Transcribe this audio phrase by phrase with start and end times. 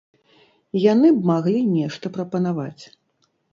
[0.93, 2.83] Яны б маглі нешта прапанаваць.